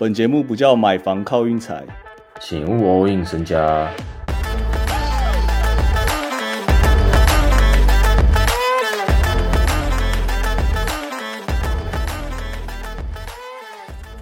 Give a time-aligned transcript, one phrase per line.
[0.00, 1.84] 本节目不叫买房靠运财，
[2.40, 3.92] 请勿 all in 身家。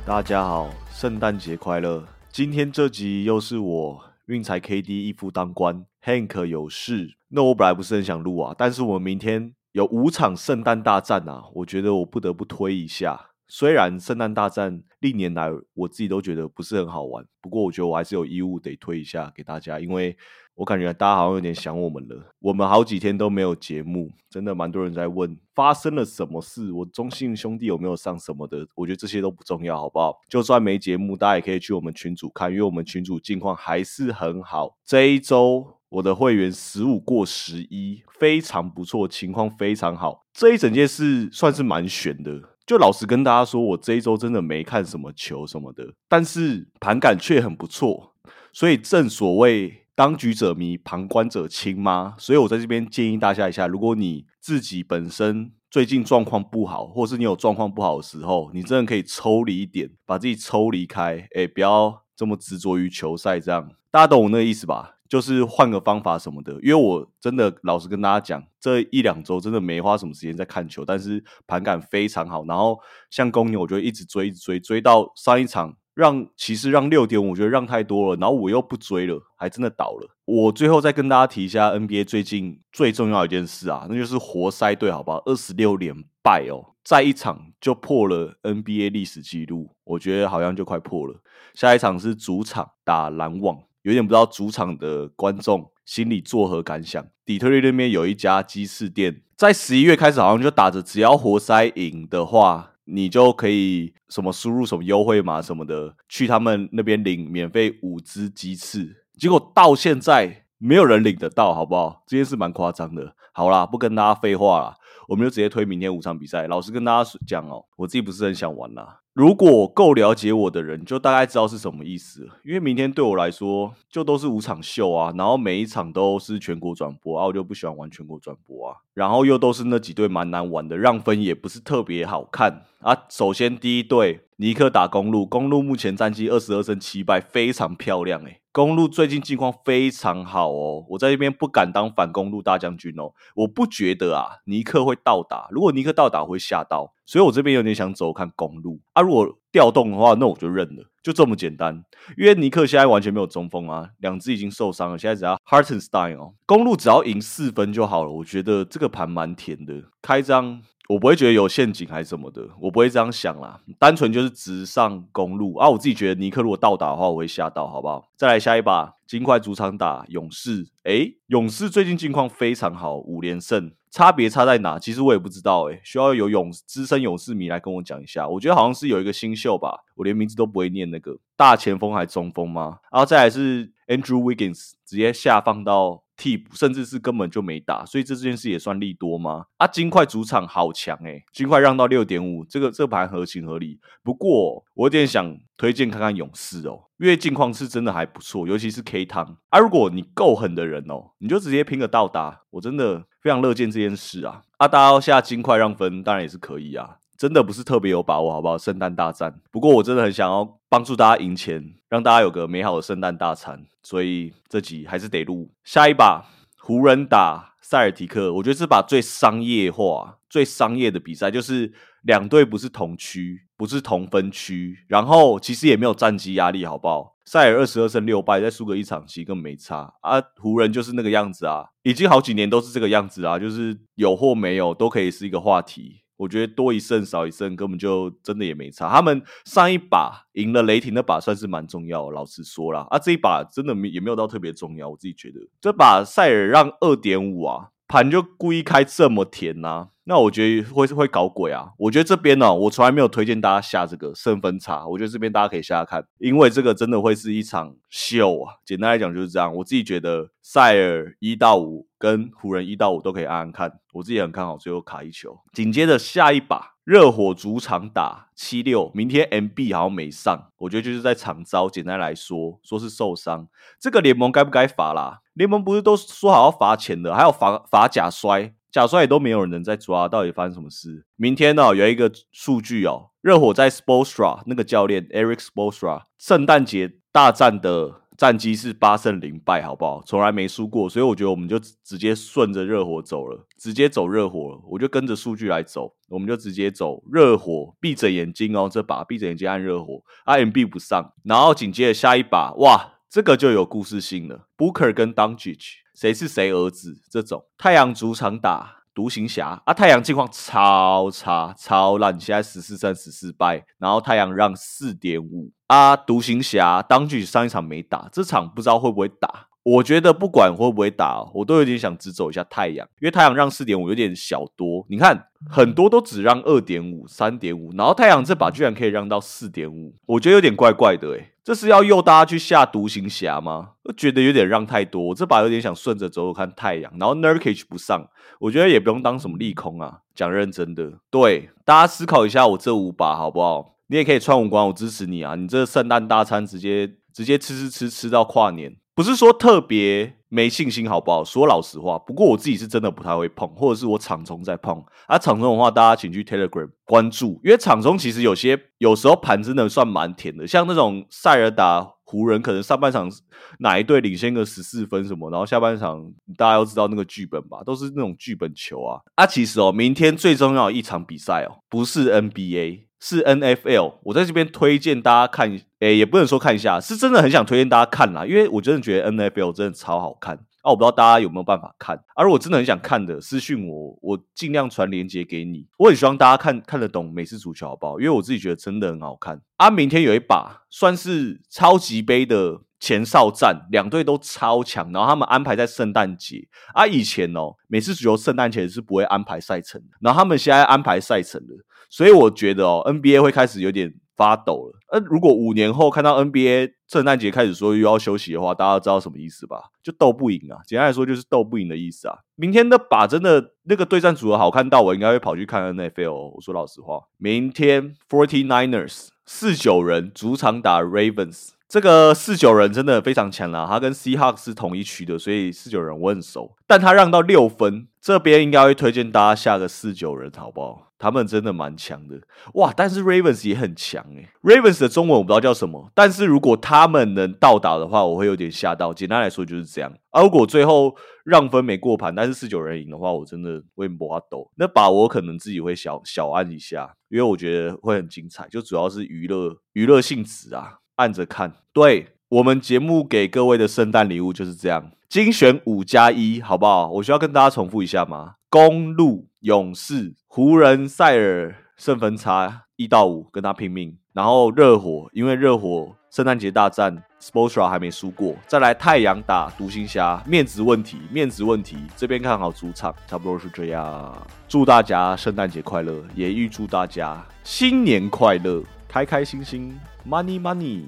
[0.06, 2.06] 大家好，圣诞节快乐！
[2.30, 7.18] 今天这集又是我运财 KD 一夫当关，Hank 有事。
[7.28, 13.26] 那我本来不是很想录啊，但是我们明天有五场圣诞大战啊，我觉得我不得不推一下。
[13.48, 20.16] 虽然圣诞大战历年来我自己都觉得不是很好玩，不过我觉得我还是有义务得推一下给大家，因为
[20.54, 22.34] 我感觉大家好像有点想我们了。
[22.40, 30.18] 我们好几天都没有节目，真的蛮多人在问发生了什么事，我中信兄弟有没有上什么的，我觉得这些都不重要，好不好？
[30.28, 34.76] 就算没节目，大家也可以去我们群组看，因为我们群组近况还是很好。
[34.84, 40.26] 这一周我的会员十五过十一，非常不错，情况非常好。
[40.32, 42.55] 这一整件事算是蛮悬的。
[42.66, 48.14] 就老实跟大家说，我这一周真的没看什么球什么的，但是盘感却很不错，
[48.52, 52.16] 所以正所谓当局者迷，旁观者清吗？
[52.18, 64.95] 所以我在这边建议大家一下，如果你自己本身最近状况不好，或是你有状况不好的时候，你真的可以抽离一点，把自己抽离开，哎，不要这么执着于球赛，这样大家懂我那个意思吧？
[65.08, 72.44] 就是换个方法什么的，因为我真的老实跟大家讲，这一两周真的没花什么时间在看球，但是盘感非常好。
[72.46, 72.78] 然后
[73.10, 80.16] 像公牛，我就一直追，一直追，追到上一场让骑士让六点，我觉得让太多了，然后我又不追了，还真的倒了。
[80.24, 85.22] 我最后再跟大家提一下 NBA 最近最重要一件事啊，那就是活塞队，好不好？
[85.24, 91.20] 二十六连败哦，在一场就破了 NBA 历史纪录，我觉得好像就快破了。
[91.54, 93.62] 下一场是主场打篮网。
[93.86, 97.06] 有点不知道主场的观众心里作何感想。
[97.24, 109.04] 底特律那边有一家鸡翅店，在十一月开始好像就打着，只要活塞赢的话，你就可以什么输入什么优惠码什么的，去他们那边领免费五只鸡翅。
[109.16, 112.02] 结果到现在没有人领得到，好不好？
[112.08, 113.14] 这件事蛮夸张的。
[113.32, 114.74] 好啦，不跟大家废话了，
[115.06, 116.48] 我们就直接推明天五场比赛。
[116.48, 119.02] 老实跟大家讲哦，我自己不是很想玩啦。
[119.16, 122.28] 如果够了解我的人，就大概知道是什么意思。
[122.44, 128.76] 因为明天对我来说，就都是五场秀啊，然后每一场都是全国转播啊，我就不喜欢玩全国转播啊。
[128.92, 132.94] 然后又都是那几队蛮难玩的，让分也不是特别好看啊。
[133.08, 138.42] 首先第一队尼克打公路，公路目前战绩二十二胜七败，非常漂亮诶。
[138.56, 151.84] 公路最近近况非常好哦，我在这边不敢当反公路大将军哦，我不觉得啊尼克会到达，如果尼克到达会吓到，所以我这边有点想走看公路啊，如果调动的话，那我就认了，就这么简单，
[152.16, 160.62] 因为尼克现在完全没有中锋啊，两只已经受伤了，现在只要 Hartenstein 哦，公路只要赢四分就好了，我觉得这个盘蛮甜的，开张。
[160.88, 165.68] 我不会觉得有陷阱还是什么的，我不会这样想啦，单纯就是直上公路啊。
[165.68, 168.08] 我自己觉得尼克如果倒打的话，我会吓到，好不好？
[168.16, 174.78] 再来下一把，金块主场打勇士，诶，勇士最近近况非常好，五连胜，差别差在哪？
[174.78, 178.28] 其实我也不知道，诶，需要有勇资深勇士迷来跟我讲一下。
[178.28, 182.78] 我觉得好像是有一个新秀吧，我连名字都不会念，那个大前锋还中锋吗？
[182.92, 186.04] 然后再来是 Andrew Wiggins 直接下放到。
[186.18, 189.44] 替补，甚至是根本就没打，所以这件事也算利多吗？
[189.58, 193.78] 啊，金块主场好强诶，金块让到六点五，这个这盘合情合理。
[194.02, 199.58] 不过我有点想推荐看看勇士哦，因为近况是真的还不错，尤其是 K 汤啊。
[199.58, 204.40] 如果你够狠的人哦，你就直接拼个到达，我真的非常乐见这件事啊。
[204.56, 206.96] 啊，大家要下金块让分，当然也是可以啊。
[207.18, 208.58] 真的不是特别有把握，好不好？
[208.58, 215.50] 圣诞大战，不过我真的很想要帮助大家赢钱，让大家有个美好的圣诞大餐，所以这集还是得录。
[215.64, 216.24] 下一把
[216.58, 221.72] 湖人打塞尔提克，我觉得这把最商业化、最商业的比赛，就是
[222.02, 227.16] 两队不是同区，不是同分区，然后其实也没有战绩压力，好不好？
[227.24, 230.22] 塞尔二十二胜六败，再输个一场，其实根本没差啊。
[230.36, 236.02] 湖人就是那个样子啊，已经好几年都是这个样子啊，就是有或没有都可以是一个话题。
[236.16, 238.88] 我觉得多一胜少一胜根本就真的也没差。
[238.88, 242.86] 他们上一把赢了雷霆那把算是蛮重要，老实说啦。
[242.90, 244.88] 啊，这一把真的没也没有到特别重要。
[244.88, 249.88] 我自己觉得这把塞尔让二点五啊，盘就故意开这么甜呐。
[250.08, 251.72] 那我觉得会是会搞鬼啊！
[251.76, 254.86] 我觉得这边呢，我从来没有推荐大家下这个胜分差。
[254.86, 258.54] 我觉得这边大家可以下下看，因为这个真的会是一场秀啊！
[258.64, 259.52] 简单来讲就是这样。
[259.56, 265.40] 我自己觉得塞尔一到五跟湖人一到五都可以暗暗看，我自己很看好最后卡一球。
[265.52, 271.68] 紧接着下一把热火主场打七六，明天 MB 好像没上，我觉得就是在场招。
[271.68, 273.48] 简单来说，说是受伤，
[273.80, 275.22] 这个联盟该不该罚啦？
[275.34, 278.54] 联盟不是都说好要罚钱的，还有罚罚假摔。
[278.76, 281.06] 假摔也都没有人能再抓，到底发生什么事？
[281.16, 290.02] 明天呢、有一个数据哦，热火在 Spolstra 那个教练 Eric Spolstra 圣诞节大战的战绩是八胜零败，好不好？
[290.04, 302.92] 从来没输过，所以我觉得我们就直直接顺着热火走了，直接走热火了，我就跟着数据来走，我们就直接走热火，闭着眼睛哦，这把闭着眼睛按热火，IMB 不上，然后紧接着下一把，哇！
[303.16, 305.58] 这个就有故事性了，Booker 跟 d u n g i
[305.94, 307.00] 谁是谁儿子？
[307.10, 319.48] 这种太阳主场打独行侠啊，太阳近况超差超烂，现在十四胜十四败，然后太阳让四点五啊，独行侠 d u n g i 上一场没打，这场不知道会不会打。
[319.66, 324.86] 我觉得不管会不会打，我都有点想直走一下太阳，因为太阳让四点五有点小多。
[324.88, 331.32] 你看很多都只让二点五、三点五，然后太阳这把居然可以让到四点五，我觉得有点怪怪的诶。
[331.42, 333.70] 这是要诱大家去下独行侠吗？
[333.82, 338.06] 我觉得有点让太多，我这把有点想顺着走走看太阳，然后 Nurkic 不上，
[338.38, 340.02] 我觉得也不用当什么利空啊。
[340.14, 343.74] 讲认真的，对大家思考一下我这五把好不好？
[343.88, 345.34] 你也可以穿五光，我支持你啊！
[345.34, 348.76] 你这圣诞大餐直接直接吃吃吃吃到跨年。
[348.96, 351.22] 不是说特别没信心，好不好？
[351.22, 355.18] 说老实话，不过我自己是真的不太会碰，或者是我场中在碰啊。
[355.18, 363.12] 场中的话，大家请去 Telegram 关注，因为场中其实有些有时候盘真的算蛮甜的，像那种塞尔达湖人，可能上半场
[363.58, 368.98] 哪一队领先个十四分什么，然后下半场大家都知道那个剧本吧，都是那种剧本球啊。
[369.16, 372.85] 啊，其实哦，明天最重要一场比赛哦，不是 NBA。
[373.00, 380.70] 是 NFL，我在这边推荐大家看，诶，也不能说看一下，是真的很想推荐大家看啦，因为我真的觉得 NFL 真的超好看啊！
[380.70, 385.66] 我不知道大家有没有办法看，而、我真的很想看的，私信我，我尽量传链接给你。
[385.78, 388.00] 我很希望大家看看得懂美式足球，好不好？
[388.00, 389.70] 因为我自己觉得真的很好看啊！
[389.70, 396.86] 明天有一把算是超级杯的前哨战，两队都超强，然后他们安排在圣诞节啊。
[396.86, 401.64] 以前哦，美式足球圣诞节是不会安排赛程的，然后他们现在安排赛程了。
[401.90, 404.78] 所以我觉得哦，NBA 会开始有点发抖了。
[404.92, 409.64] 那如果五年后看到 NBA 圣诞节开始说又要休息的话，大家知道什么意思吧？
[409.82, 410.62] 就斗不赢啊！
[410.64, 412.16] 简单来说就是斗不赢的意思啊。
[412.36, 416.12] 明天的把真的那个对战组合好看到，我应该会跑去看 NFL。
[416.12, 421.55] 我说老实话，明天 Forty Niners 四九人主场打 Ravens。
[421.68, 426.54] 这个四九人真的非常强啦，他跟 Seahawks 是同一区的，所以四九人我很熟。
[426.66, 430.82] 但他让到六分，这边应该会推荐大家下个四九人，好不好？
[430.98, 432.18] 他们真的蛮强的
[432.54, 432.72] 哇！
[432.74, 438.94] 但是 Ravens 也很强诶 Ravens 的中文我不知道叫什么，但是如果他们能到达的话，我会有点吓到。
[438.94, 439.92] 简单来说就是这样。
[440.10, 444.50] 啊如果最后让分没过盘，但是四九人赢的话，我真的会摸阿抖。
[444.56, 450.78] 那把我可能自己会小小按一下，因为我觉得会很精彩，就主要是娱乐娱乐性质啊。
[450.96, 456.88] 按着看，对我们节目给各位的圣诞礼物就是这样，精选五加一，好不好？
[456.90, 458.34] 我需要跟大家重复一下吗？
[458.48, 463.96] 公路、勇士、湖人、塞尔圣分差一到五，跟他拼命。
[464.12, 474.26] 然后热火，因为热火圣诞节大战 s p o r t r a 还没输过，再来太阳打独行侠，面子问题，面子问题，这边看好主场，差不多是这样。
[474.48, 478.62] 祝大家圣诞节快乐，也预祝大家新年快乐。
[478.88, 480.86] 开开心心 Money Money。